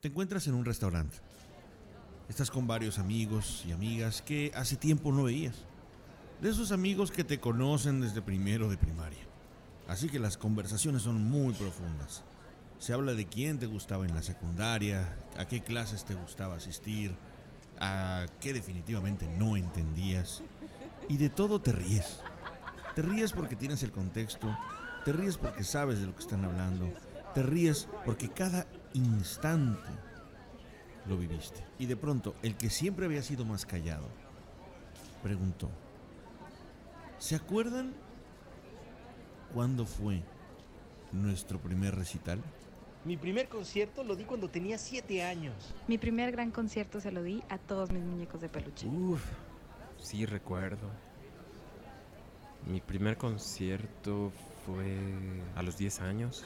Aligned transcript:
Te 0.00 0.06
encuentras 0.06 0.46
en 0.46 0.54
un 0.54 0.64
restaurante. 0.64 1.16
Estás 2.28 2.52
con 2.52 2.68
varios 2.68 3.00
amigos 3.00 3.64
y 3.66 3.72
amigas 3.72 4.22
que 4.22 4.52
hace 4.54 4.76
tiempo 4.76 5.10
no 5.10 5.24
veías. 5.24 5.56
De 6.40 6.50
esos 6.50 6.70
amigos 6.70 7.10
que 7.10 7.24
te 7.24 7.40
conocen 7.40 8.00
desde 8.00 8.22
primero 8.22 8.70
de 8.70 8.76
primaria. 8.76 9.26
Así 9.88 10.08
que 10.08 10.20
las 10.20 10.36
conversaciones 10.36 11.02
son 11.02 11.24
muy 11.24 11.52
profundas. 11.52 12.22
Se 12.78 12.92
habla 12.92 13.14
de 13.14 13.26
quién 13.26 13.58
te 13.58 13.66
gustaba 13.66 14.06
en 14.06 14.14
la 14.14 14.22
secundaria, 14.22 15.16
a 15.36 15.48
qué 15.48 15.62
clases 15.62 16.04
te 16.04 16.14
gustaba 16.14 16.54
asistir, 16.54 17.16
a 17.80 18.26
qué 18.40 18.52
definitivamente 18.52 19.26
no 19.36 19.56
entendías. 19.56 20.44
Y 21.08 21.16
de 21.16 21.28
todo 21.28 21.60
te 21.60 21.72
ríes. 21.72 22.20
Te 22.94 23.02
ríes 23.02 23.32
porque 23.32 23.56
tienes 23.56 23.82
el 23.82 23.90
contexto, 23.90 24.56
te 25.04 25.12
ríes 25.12 25.38
porque 25.38 25.64
sabes 25.64 25.98
de 25.98 26.06
lo 26.06 26.14
que 26.14 26.22
están 26.22 26.44
hablando, 26.44 26.88
te 27.38 27.44
ríes 27.44 27.88
porque 28.04 28.28
cada 28.28 28.66
instante 28.94 29.88
lo 31.06 31.16
viviste. 31.16 31.62
Y 31.78 31.86
de 31.86 31.94
pronto, 31.94 32.34
el 32.42 32.56
que 32.56 32.68
siempre 32.68 33.06
había 33.06 33.22
sido 33.22 33.44
más 33.44 33.64
callado, 33.64 34.08
preguntó, 35.22 35.70
¿se 37.18 37.36
acuerdan 37.36 37.92
cuándo 39.54 39.86
fue 39.86 40.24
nuestro 41.12 41.60
primer 41.60 41.94
recital? 41.94 42.42
Mi 43.04 43.16
primer 43.16 43.48
concierto 43.48 44.02
lo 44.02 44.16
di 44.16 44.24
cuando 44.24 44.50
tenía 44.50 44.76
siete 44.76 45.22
años. 45.22 45.54
Mi 45.86 45.96
primer 45.96 46.32
gran 46.32 46.50
concierto 46.50 47.00
se 47.00 47.12
lo 47.12 47.22
di 47.22 47.44
a 47.50 47.58
todos 47.58 47.92
mis 47.92 48.02
muñecos 48.02 48.40
de 48.40 48.48
peluche. 48.48 48.88
Uf, 48.88 49.22
sí 49.96 50.26
recuerdo. 50.26 50.90
Mi 52.66 52.80
primer 52.80 53.16
concierto 53.16 54.32
fue 54.66 54.98
a 55.54 55.62
los 55.62 55.78
10 55.78 56.00
años. 56.00 56.44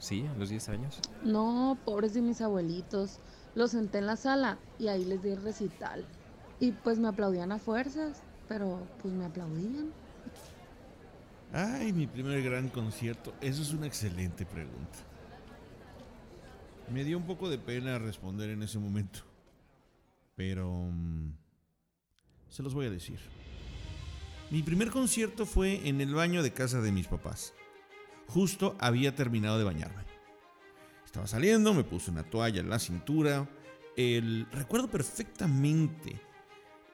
Sí, 0.00 0.26
a 0.26 0.38
los 0.38 0.48
10 0.48 0.68
años. 0.70 0.98
No, 1.22 1.78
pobres 1.84 2.14
de 2.14 2.22
mis 2.22 2.40
abuelitos. 2.40 3.20
Los 3.54 3.72
senté 3.72 3.98
en 3.98 4.06
la 4.06 4.16
sala 4.16 4.58
y 4.78 4.88
ahí 4.88 5.04
les 5.04 5.22
di 5.22 5.28
el 5.30 5.42
recital. 5.42 6.04
Y 6.58 6.72
pues 6.72 6.98
me 6.98 7.08
aplaudían 7.08 7.52
a 7.52 7.58
fuerzas, 7.58 8.22
pero 8.48 8.80
pues 9.02 9.12
me 9.14 9.26
aplaudían. 9.26 9.92
Ay, 11.52 11.92
mi 11.92 12.06
primer 12.06 12.42
gran 12.42 12.68
concierto. 12.68 13.34
Eso 13.40 13.60
es 13.60 13.72
una 13.72 13.86
excelente 13.86 14.46
pregunta. 14.46 14.98
Me 16.92 17.04
dio 17.04 17.18
un 17.18 17.26
poco 17.26 17.50
de 17.50 17.58
pena 17.58 17.98
responder 17.98 18.50
en 18.50 18.62
ese 18.62 18.78
momento. 18.78 19.20
Pero... 20.34 20.88
mm, 20.90 21.32
se 22.48 22.62
los 22.62 22.72
voy 22.72 22.86
a 22.86 22.90
decir. 22.90 23.20
Mi 24.50 24.62
primer 24.62 24.90
concierto 24.90 25.46
fue 25.46 25.86
en 25.88 26.00
el 26.00 26.14
baño 26.14 26.42
de 26.42 26.52
casa 26.52 26.80
de 26.80 26.90
mis 26.90 27.06
papás. 27.06 27.52
Justo 28.32 28.76
había 28.78 29.16
terminado 29.16 29.58
de 29.58 29.64
bañarme. 29.64 30.04
Estaba 31.04 31.26
saliendo, 31.26 31.74
me 31.74 31.82
puse 31.82 32.12
una 32.12 32.22
toalla 32.22 32.60
en 32.60 32.70
la 32.70 32.78
cintura. 32.78 33.48
El, 33.96 34.46
recuerdo 34.52 34.88
perfectamente 34.88 36.20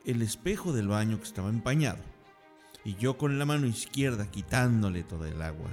el 0.06 0.22
espejo 0.22 0.72
del 0.72 0.88
baño 0.88 1.18
que 1.18 1.24
estaba 1.24 1.50
empañado. 1.50 2.02
Y 2.84 2.94
yo 2.94 3.18
con 3.18 3.38
la 3.38 3.44
mano 3.44 3.66
izquierda 3.66 4.30
quitándole 4.30 5.02
toda 5.02 5.28
el 5.28 5.42
agua. 5.42 5.68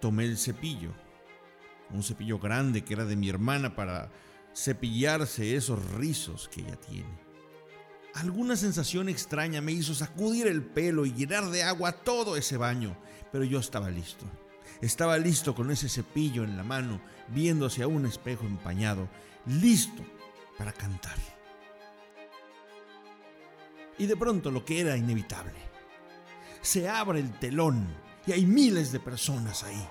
Tomé 0.00 0.24
el 0.24 0.38
cepillo. 0.38 0.92
Un 1.90 2.04
cepillo 2.04 2.38
grande 2.38 2.84
que 2.84 2.94
era 2.94 3.06
de 3.06 3.16
mi 3.16 3.28
hermana 3.28 3.74
para 3.74 4.12
cepillarse 4.54 5.56
esos 5.56 5.84
rizos 5.94 6.48
que 6.48 6.60
ella 6.60 6.76
tiene. 6.76 7.26
Alguna 8.14 8.54
sensación 8.54 9.08
extraña 9.08 9.60
me 9.60 9.72
hizo 9.72 9.94
sacudir 9.96 10.46
el 10.46 10.62
pelo 10.62 11.06
y 11.06 11.12
llenar 11.12 11.50
de 11.50 11.64
agua 11.64 11.90
todo 11.90 12.36
ese 12.36 12.56
baño, 12.56 12.96
pero 13.32 13.42
yo 13.42 13.58
estaba 13.58 13.90
listo. 13.90 14.24
Estaba 14.80 15.18
listo 15.18 15.54
con 15.54 15.70
ese 15.70 15.88
cepillo 15.88 16.44
en 16.44 16.56
la 16.56 16.62
mano, 16.62 17.00
viéndose 17.28 17.82
a 17.82 17.88
un 17.88 18.06
espejo 18.06 18.46
empañado, 18.46 19.08
listo 19.46 20.04
para 20.58 20.72
cantar. 20.72 21.16
Y 23.98 24.06
de 24.06 24.16
pronto 24.16 24.50
lo 24.50 24.64
que 24.64 24.80
era 24.80 24.96
inevitable. 24.96 25.54
Se 26.60 26.88
abre 26.88 27.20
el 27.20 27.32
telón 27.38 27.86
y 28.26 28.32
hay 28.32 28.44
miles 28.44 28.92
de 28.92 29.00
personas 29.00 29.62
ahí. 29.64 29.88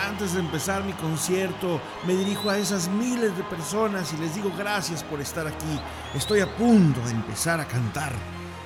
Antes 0.00 0.34
de 0.34 0.40
empezar 0.40 0.84
mi 0.84 0.92
concierto, 0.92 1.80
me 2.06 2.14
dirijo 2.14 2.50
a 2.50 2.58
esas 2.58 2.88
miles 2.88 3.36
de 3.36 3.42
personas 3.44 4.12
y 4.12 4.18
les 4.18 4.34
digo 4.34 4.52
gracias 4.56 5.02
por 5.02 5.20
estar 5.20 5.46
aquí. 5.46 5.80
Estoy 6.14 6.40
a 6.40 6.56
punto 6.56 7.00
de 7.00 7.10
empezar 7.10 7.58
a 7.58 7.66
cantar. 7.66 8.12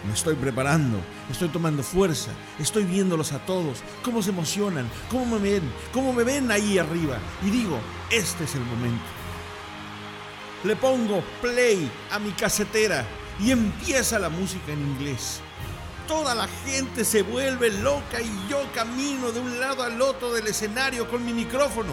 Me 0.07 0.15
estoy 0.15 0.37
preparando, 0.37 1.01
estoy 1.31 1.49
tomando 1.49 1.83
fuerza, 1.83 2.31
estoy 2.59 2.85
viéndolos 2.85 3.33
a 3.33 3.41
todos, 3.41 3.79
cómo 4.03 4.23
se 4.23 4.31
emocionan, 4.31 4.89
cómo 5.11 5.39
me 5.39 5.51
ven, 5.51 5.63
cómo 5.93 6.13
me 6.13 6.23
ven 6.23 6.51
ahí 6.51 6.79
arriba. 6.79 7.19
Y 7.45 7.51
digo, 7.51 7.79
este 8.11 8.45
es 8.45 8.55
el 8.55 8.63
momento. 8.63 9.05
Le 10.65 10.77
pongo 10.77 11.23
play 11.41 11.91
a 12.11 12.19
mi 12.19 12.31
casetera 12.31 13.05
y 13.41 13.51
empieza 13.51 14.19
la 14.19 14.29
música 14.29 14.73
en 14.73 14.81
inglés. 14.81 15.41
Toda 16.07 16.35
la 16.35 16.49
gente 16.65 17.05
se 17.05 17.23
vuelve 17.23 17.71
loca 17.71 18.21
y 18.21 18.49
yo 18.49 18.63
camino 18.75 19.31
de 19.31 19.41
un 19.41 19.61
lado 19.61 19.83
al 19.83 20.01
otro 20.01 20.33
del 20.33 20.47
escenario 20.47 21.09
con 21.09 21.25
mi 21.25 21.33
micrófono. 21.33 21.93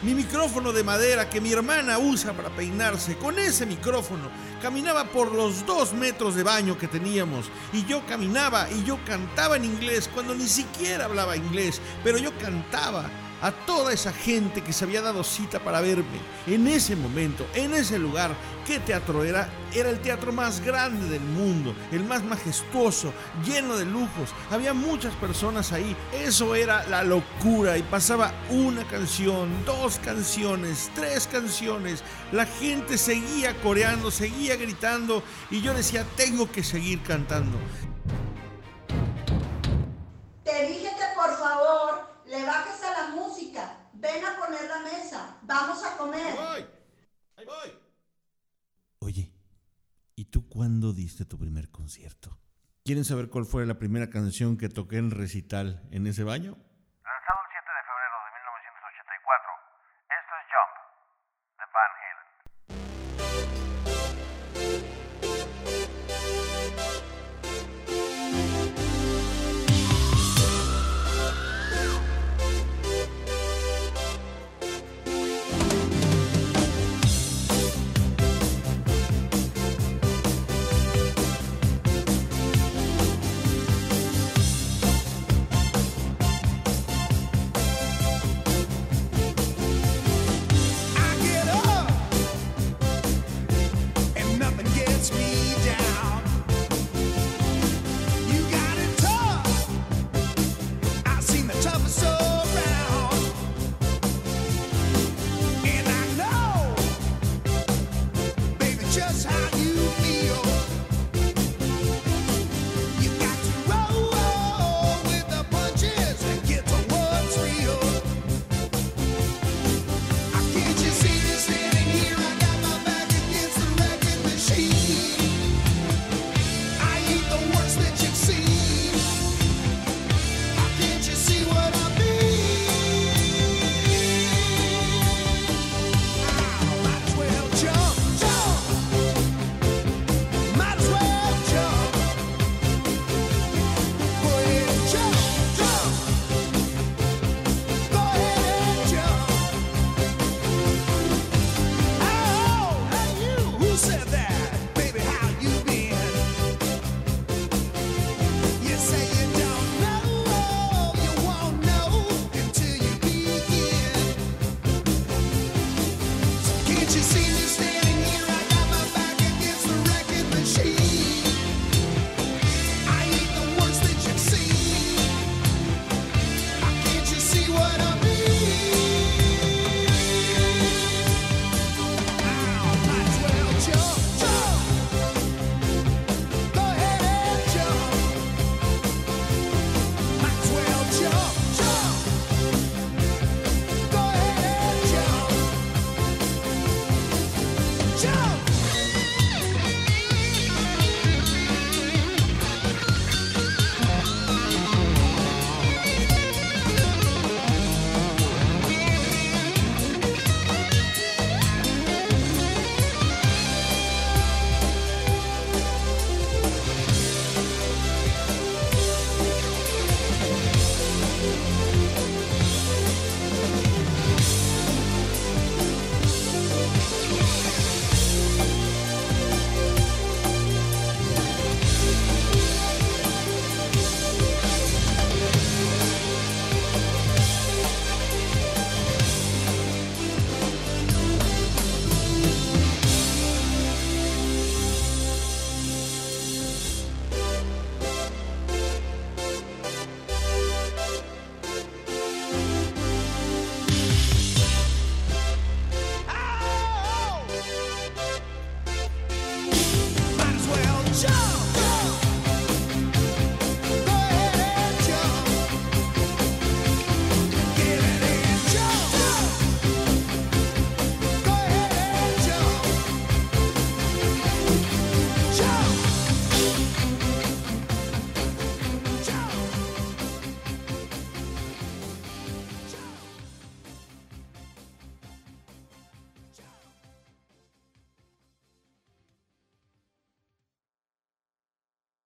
Mi 0.00 0.14
micrófono 0.14 0.72
de 0.72 0.84
madera 0.84 1.28
que 1.28 1.40
mi 1.40 1.52
hermana 1.52 1.98
usa 1.98 2.32
para 2.32 2.50
peinarse. 2.50 3.16
Con 3.16 3.36
ese 3.36 3.66
micrófono 3.66 4.30
caminaba 4.62 5.04
por 5.04 5.32
los 5.32 5.66
dos 5.66 5.92
metros 5.92 6.36
de 6.36 6.44
baño 6.44 6.78
que 6.78 6.86
teníamos. 6.86 7.46
Y 7.72 7.84
yo 7.84 8.06
caminaba 8.06 8.68
y 8.70 8.84
yo 8.84 8.98
cantaba 9.04 9.56
en 9.56 9.64
inglés 9.64 10.08
cuando 10.12 10.36
ni 10.36 10.46
siquiera 10.46 11.06
hablaba 11.06 11.36
inglés. 11.36 11.80
Pero 12.04 12.16
yo 12.18 12.30
cantaba 12.38 13.10
a 13.42 13.52
toda 13.52 13.92
esa 13.92 14.12
gente 14.12 14.62
que 14.62 14.72
se 14.72 14.84
había 14.84 15.02
dado 15.02 15.24
cita 15.24 15.60
para 15.60 15.80
verme. 15.80 16.18
En 16.46 16.66
ese 16.68 16.96
momento, 16.96 17.46
en 17.54 17.74
ese 17.74 17.98
lugar, 17.98 18.34
¿qué 18.66 18.78
teatro 18.80 19.24
era? 19.24 19.48
Era 19.74 19.90
el 19.90 20.00
teatro 20.00 20.32
más 20.32 20.60
grande 20.60 21.08
del 21.08 21.22
mundo, 21.22 21.74
el 21.92 22.04
más 22.04 22.24
majestuoso, 22.24 23.12
lleno 23.44 23.76
de 23.76 23.84
lujos. 23.84 24.30
Había 24.50 24.74
muchas 24.74 25.14
personas 25.14 25.72
ahí. 25.72 25.96
Eso 26.12 26.54
era 26.54 26.86
la 26.88 27.04
locura 27.04 27.78
y 27.78 27.82
pasaba 27.82 28.32
una 28.50 28.84
canción, 28.84 29.48
dos 29.64 29.98
canciones, 29.98 30.90
tres 30.94 31.26
canciones. 31.26 32.02
La 32.32 32.46
gente 32.46 32.98
seguía 32.98 33.54
coreando, 33.60 34.10
seguía 34.10 34.56
gritando 34.56 35.22
y 35.50 35.60
yo 35.60 35.74
decía, 35.74 36.04
tengo 36.16 36.50
que 36.50 36.62
seguir 36.62 37.02
cantando. 37.02 37.58
¿Y 50.18 50.24
tú 50.24 50.48
cuándo 50.48 50.92
diste 50.92 51.24
tu 51.24 51.38
primer 51.38 51.70
concierto? 51.70 52.40
¿Quieren 52.84 53.04
saber 53.04 53.30
cuál 53.30 53.44
fue 53.44 53.64
la 53.66 53.78
primera 53.78 54.10
canción 54.10 54.58
que 54.58 54.68
toqué 54.68 54.96
en 54.98 55.12
recital 55.12 55.86
en 55.92 56.08
ese 56.08 56.24
baño? 56.24 56.58
Lanzado 57.06 57.38
el 57.38 57.50
7 57.54 57.70
de 57.70 57.82
febrero 57.86 58.16
de 58.26 58.30
1984, 58.34 59.46
esto 60.18 60.32
es 60.34 60.46
Jump, 60.50 60.74
de 61.54 61.66
Van 61.70 61.92
Halen. 62.02 62.27